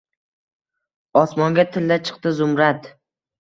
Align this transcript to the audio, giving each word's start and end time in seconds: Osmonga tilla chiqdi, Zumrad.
Osmonga 1.21 1.67
tilla 1.75 1.99
chiqdi, 2.09 2.33
Zumrad. 2.41 2.91